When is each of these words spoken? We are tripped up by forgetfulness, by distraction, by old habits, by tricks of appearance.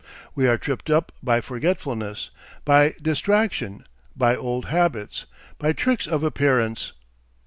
We 0.33 0.47
are 0.47 0.57
tripped 0.57 0.89
up 0.89 1.11
by 1.21 1.41
forgetfulness, 1.41 2.31
by 2.65 2.93
distraction, 2.99 3.85
by 4.15 4.35
old 4.35 4.65
habits, 4.65 5.27
by 5.59 5.73
tricks 5.73 6.07
of 6.07 6.23
appearance. 6.23 6.93